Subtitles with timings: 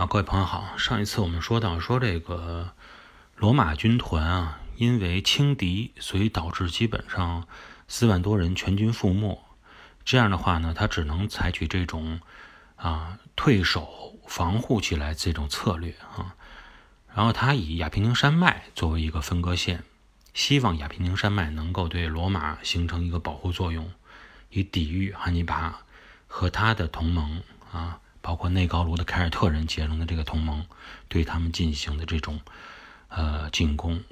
[0.00, 0.78] 啊，各位朋友好。
[0.78, 2.72] 上一次我们说到，说这个
[3.36, 7.46] 罗马军团啊，因为轻敌，所以导致基本上
[7.86, 9.44] 四万多人全军覆没。
[10.02, 12.18] 这样的话呢，他只能采取这种
[12.76, 16.34] 啊退守、防护起来这种策略啊。
[17.14, 19.84] 然后他以亚平宁山脉作为一个分割线，
[20.32, 23.92] 希望亚平宁山脉能够对罗马形成一个保护作用，
[24.48, 25.82] 以抵御汉尼拔
[26.26, 28.00] 和他的同盟啊。
[28.22, 30.66] 包括内高卢的凯尔特人结成的这个同盟，
[31.08, 32.40] 对他们进行的这种
[33.08, 34.02] 呃进攻。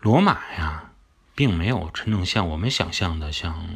[0.00, 0.92] 罗马呀，
[1.34, 3.68] 并没有真正像我们想象的，像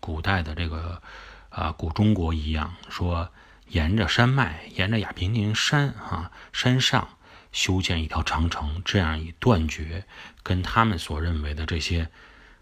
[0.00, 1.00] 古代的这个
[1.48, 3.30] 啊古中国一样，说
[3.68, 7.08] 沿着山脉，沿着亚平宁山啊山上
[7.52, 10.04] 修建一条长城，这样以断绝
[10.42, 12.10] 跟他们所认为的这些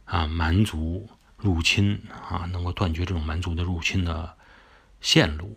[0.04, 4.36] 啊蛮族入侵啊，能够断绝这种蛮族的入侵的。
[5.00, 5.56] 线路。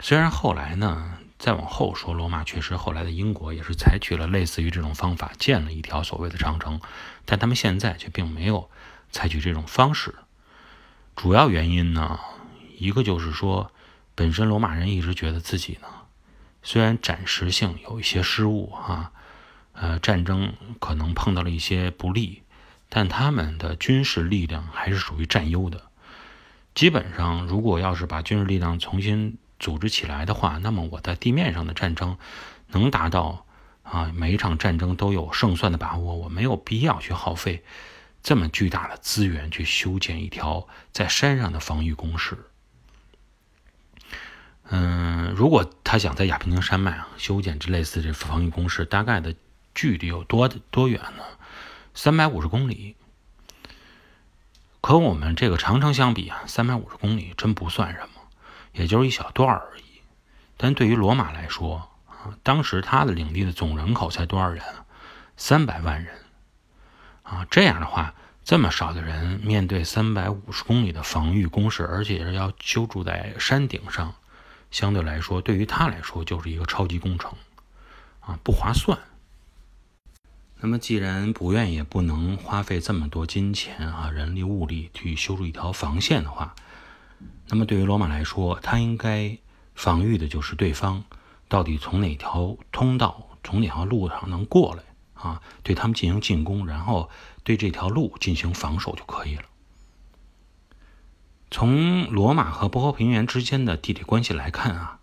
[0.00, 6.80] 虽然后来呢，再往后说，罗马确实后来的英国也是采取了类似于这种方法，建了一条所谓的长城，
[7.24, 8.70] 但他们现在却并没有
[9.10, 10.14] 采取这种方式。
[11.16, 12.20] 主要原因呢，
[12.76, 13.72] 一个就是说，
[14.14, 15.88] 本身罗马人一直觉得自己呢，
[16.62, 19.10] 虽然暂时性有一些失误啊，
[19.72, 22.44] 呃，战争可能碰到了一些不利，
[22.88, 25.87] 但他们的军事力量还是属于占优的。
[26.78, 32.16] 基本上，如果要是把军事力量重新组织起来的话，那么我在地面上的战争
[32.68, 33.44] 能达到
[33.82, 37.64] 啊每一场战争都有胜算的把握，我没有必要去耗费
[38.22, 42.38] 这么巨大的资源去修建一条在山上的防御工事。
[44.68, 49.34] 嗯，如果他想在亚平宁山脉啊修建这类似这防御工事，大概的
[49.74, 51.24] 距离有多多远呢？
[51.92, 52.94] 三百五十公里。
[54.80, 58.20] 可我们这个长城相比啊，三百五十公里真不算什么，
[58.72, 59.82] 也就是一小段而已。
[60.56, 64.62] 但对于罗马来说啊，当时他的领地的总人口才多少人？
[65.36, 66.16] 三百万人
[67.22, 67.46] 啊！
[67.48, 74.14] 这样的话，这么少的人面对三百五十公里的防御工事，而且是要修筑在山顶上，
[74.72, 77.32] 相对来说，对于他来说就是一个超级工程
[78.18, 78.98] 啊，不划算。
[80.60, 86.56] 那么，既然不愿意也不能花费这么多金钱啊、人力物力去修筑一条防线的话，
[87.48, 89.38] 那么对于罗马来说，他应该
[89.76, 91.04] 防御的就是对方
[91.46, 94.82] 到底从哪条通道、从哪条路上能过来
[95.14, 97.08] 啊，对他们进行进攻，然后
[97.44, 99.44] 对这条路进行防守就可以了。
[101.52, 104.98] 从罗马和波河平原之间的地理关系来看啊，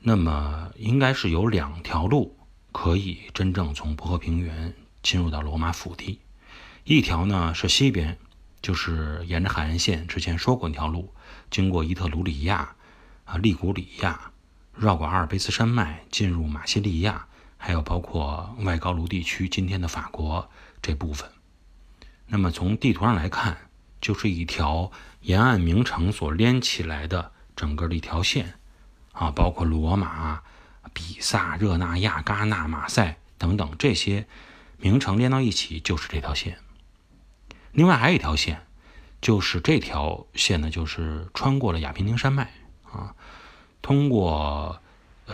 [0.00, 2.34] 那么应该是有两条路。
[2.80, 4.72] 可以真正从波河平原
[5.02, 6.20] 进入到罗马腹地，
[6.84, 8.16] 一条呢是西边，
[8.62, 11.12] 就是沿着海岸线之前说过那条路，
[11.50, 12.76] 经过伊特鲁里亚、
[13.24, 14.30] 啊利古里亚，
[14.76, 20.48] 绕过阿尔卑斯山脉进入马西利亚，还有包括外高卢地区今天的法国
[20.80, 21.28] 这部分。
[22.28, 23.58] 那么从地图上来看，
[24.00, 28.54] 就是一条沿岸名城所连起来的整个的一条线，
[29.10, 30.42] 啊，包括罗马。
[30.92, 34.26] 比萨、热那亚、戛纳、马赛等等这些
[34.76, 36.58] 名城连到一起就是这条线。
[37.72, 38.66] 另外还有一条线，
[39.20, 42.52] 就是这条线呢，就是穿过了亚平宁山脉
[42.90, 43.14] 啊。
[43.82, 44.80] 通过，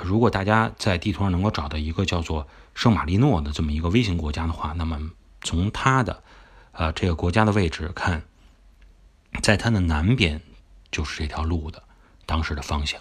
[0.02, 5.10] 如果大家在地图上能够找到一个叫做圣马力诺的这么一个微型国家的话，那么
[5.40, 6.22] 从它的
[6.72, 8.22] 呃这个国家的位置看，
[9.42, 10.42] 在它的南边
[10.90, 11.82] 就是这条路的
[12.26, 13.00] 当时的方向。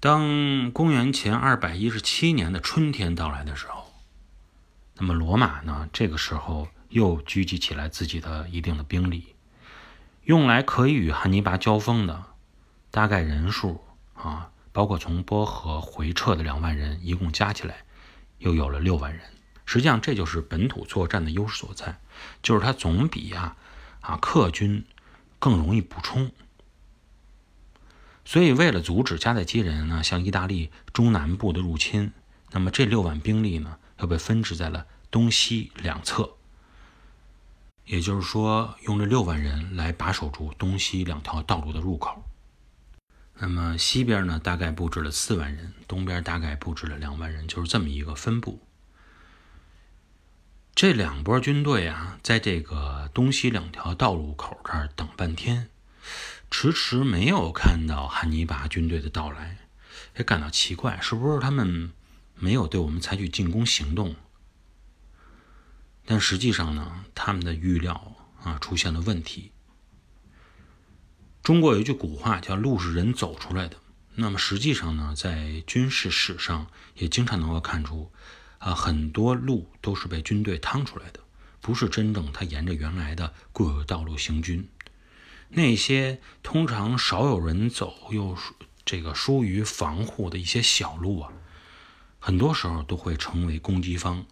[0.00, 3.92] 当公元前二百一十七年的春天到来的时候，
[4.96, 5.90] 那么罗马呢？
[5.92, 9.34] 这个时候又聚集起来自己的一定的兵力，
[10.24, 12.24] 用来可以与汉尼拔交锋的
[12.90, 13.84] 大概人数
[14.14, 17.84] 啊，包括从波河回撤的两万人，一共加起来
[18.38, 19.20] 又有了六万人。
[19.66, 22.00] 实际上，这就是本土作战的优势所在，
[22.42, 23.54] 就是它总比啊
[24.00, 24.82] 啊客军
[25.38, 26.32] 更容易补充。
[28.24, 32.12] 所以，为了阻止迦太基人呢向意大利中南部的入侵，
[32.52, 36.36] 那么这六万兵力呢要被分置在了东西两侧。
[37.86, 42.22] 也就是说，用这六万人来把守住东西两条道路的入口。
[43.38, 48.60] 那么西边呢，大概布置了四万人，东边大概布置了两万人，就是这么一个分布。
[50.74, 55.68] 这两波军队啊，在这个东西两条道路口这儿等半天。
[56.50, 59.58] 迟迟没有看到汉尼拔军队的到来，
[60.16, 61.92] 也感到奇怪，是不是他们
[62.34, 64.16] 没有对我们采取进攻行动？
[66.04, 69.52] 但实际上呢，他们的预料啊出现了问题。
[71.42, 73.76] 中国有一句古话叫“路是人走出来的”，
[74.16, 76.66] 那么实际上呢，在军事史上
[76.96, 78.10] 也经常能够看出，
[78.58, 81.20] 啊，很多路都是被军队趟出来的，
[81.60, 84.68] 不是真正他沿着原来的固有道路行军。
[85.52, 88.38] 那些通常少有人走又
[88.84, 91.32] 这个疏于防护的一些小路啊，
[92.20, 94.24] 很多时候都会成为攻击方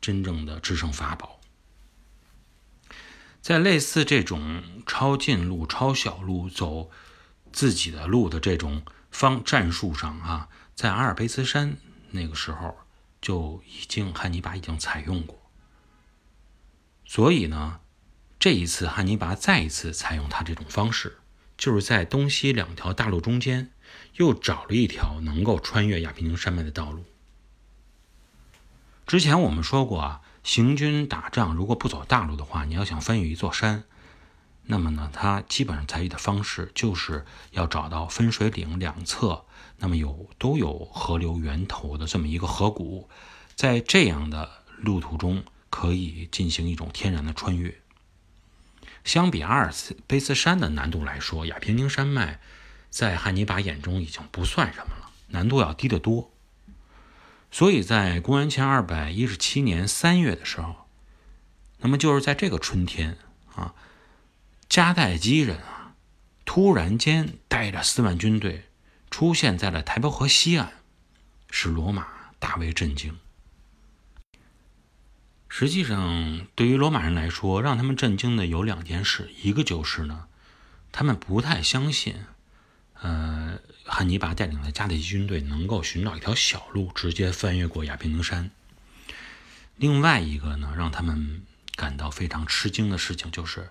[0.00, 1.38] 真正的制胜法宝。
[3.42, 6.90] 在类似这种抄近路、抄小路、走
[7.52, 11.76] 自己的路的这种方战术上啊，在阿尔卑斯山
[12.12, 12.74] 那个时候
[13.20, 15.38] 就已经汉尼拔已经采用过，
[17.04, 17.80] 所以呢。
[18.46, 21.18] 这一次，汉尼拔再一次采用他这种方式，
[21.58, 23.72] 就是在东西两条大路中间，
[24.18, 27.02] 又找了一条能够穿越亚平宁山脉的道路。
[29.04, 33.82] 之前我们说过啊，行军打仗如果不走大路的话，你要想翻越一座山，
[34.66, 39.44] 那么呢，他基本上采取的方式就是要找到分水岭两侧，
[39.78, 43.08] 那么有都有河流源头的这么一个河谷，
[43.56, 47.76] 在这样的路途中可以进行一种天然的穿越。
[49.06, 49.72] 相比阿尔
[50.08, 52.40] 卑斯山的难度来说，亚平宁山脉
[52.90, 56.32] 在汉尼拔眼中已经不算什么了，难度要低得多。
[57.52, 60.88] 所以在公元前二百一十七年三月的时候，
[61.78, 63.16] 那么就是在这个春天
[63.54, 63.74] 啊，
[64.68, 65.94] 迦太基人啊，
[66.44, 68.64] 突然间带着四万军队
[69.08, 70.72] 出现在了台伯河西岸，
[71.48, 72.08] 使罗马
[72.40, 73.16] 大为震惊。
[75.58, 79.30] 实际上，对于罗马人来说，让他们震惊的有两件事。
[79.42, 80.26] 一个就是呢，
[80.92, 82.14] 他们不太相信，
[83.00, 88.50] 呃，汉尼拔带领的迦太基军队能够寻找一条小路，直接翻越过亚平宁山。
[89.76, 91.40] 另外一个呢，让他们
[91.74, 93.70] 感到非常吃惊的事情，就是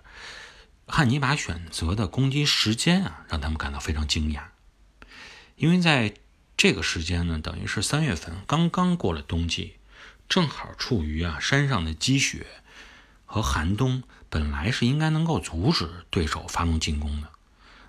[0.88, 4.46] 汉尼拔选择的攻击时间啊，让他们感到非常惊讶。
[5.54, 6.14] 因为在
[6.56, 9.75] 这个时间呢，等于是三月份，刚刚过了冬季。
[10.28, 12.46] 正好处于啊山上的积雪
[13.24, 17.28] 和寒冬，本来是应该能够阻止对手发动进攻的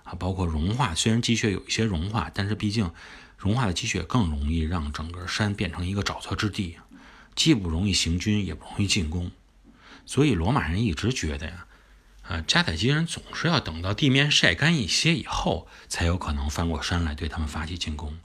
[0.04, 0.94] 啊，包括融化。
[0.94, 2.92] 虽然积雪有一些融化，但是毕竟
[3.36, 6.78] 融化的积雪更容易让整个山变成一个沼泽之地，
[7.34, 9.32] 既不容易行军，也不容易进攻。
[10.06, 11.66] 所以罗马人一直觉得呀，
[12.22, 18.16] 啊迦太基人总是要等到地面晒干一些以后，才有可能翻过山来对他们发起进攻。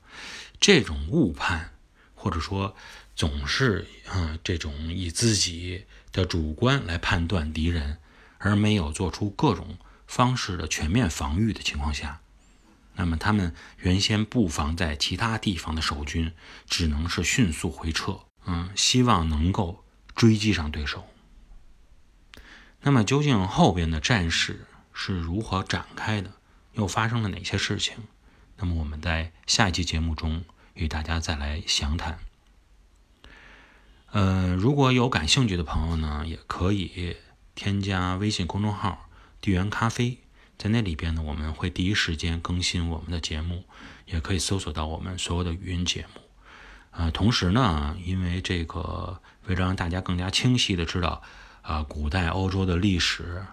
[0.60, 1.74] 这种误判，
[2.14, 2.76] 或者说。
[3.16, 8.00] 总是啊，这种以自己的主观来判断敌人，
[8.40, 9.78] 而没有做出各种
[10.08, 12.22] 方式的全面防御的情况下，
[12.96, 16.34] 那么他们原先布防在其他地方的守军，
[16.68, 19.84] 只能是迅速回撤，嗯，希望能够
[20.16, 21.08] 追击上对手。
[22.82, 26.32] 那么究竟后边的战事是如何展开的，
[26.74, 27.96] 又发生了哪些事情？
[28.58, 30.44] 那么我们在下一期节目中
[30.74, 32.20] 与大家再来详谈。
[34.14, 37.18] 呃，如果有感兴趣的朋友呢，也可以
[37.56, 39.10] 添加微信公众号
[39.42, 40.20] “地缘咖啡”，
[40.56, 43.64] 在那里边呢，我们会第一时间更新我们的节目，
[44.06, 46.22] 也可以搜索到我们所有的语音节目。
[46.92, 51.24] 呃，同时呢，因为这个为了让大家更加清晰的知道
[51.64, 53.44] 啊，古代欧洲的历史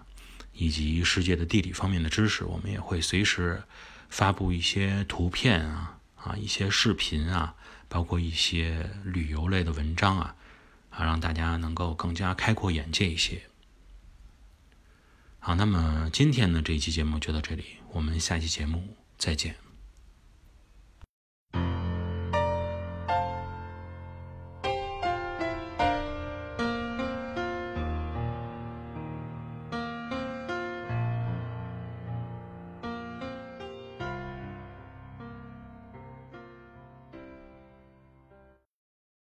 [0.53, 3.63] 以及世界的地理方面的知识，我们也会随时
[4.09, 7.55] 发布一些图片啊啊，一些视频啊，
[7.89, 10.35] 包括一些旅游类的文章啊。
[10.91, 13.41] 啊，让大家能够更加开阔眼界一些。
[15.39, 19.55] 好，那么今天的这一期节目就到这里，我们下期节目再见。